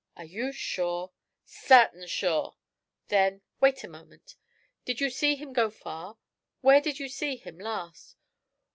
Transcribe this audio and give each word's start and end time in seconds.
'Are 0.17 0.25
you 0.25 0.51
sure?' 0.51 1.11
'Sartin 1.45 2.07
sure!' 2.07 2.55
'Then 3.09 3.43
wait 3.59 3.83
one 3.83 3.91
moment. 3.91 4.35
Did 4.83 4.99
you 4.99 5.11
see 5.11 5.35
him 5.35 5.53
go 5.53 5.69
far? 5.69 6.17
Where 6.61 6.81
did 6.81 6.97
you 6.97 7.07
see 7.07 7.35
him 7.35 7.59
last?' 7.59 8.17